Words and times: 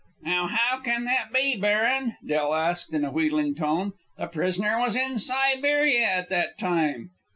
"Now, 0.23 0.47
how 0.47 0.79
can 0.79 1.05
that 1.05 1.31
be, 1.31 1.55
baron?" 1.55 2.17
Del 2.27 2.55
asked 2.55 2.91
in 2.91 3.05
a 3.05 3.11
wheedling 3.11 3.53
tone. 3.53 3.93
"The 4.17 4.25
prisoner 4.25 4.79
was 4.79 4.95
in 4.95 5.19
Siberia 5.19 6.07
at 6.07 6.29
that 6.31 6.57
time." 6.57 7.11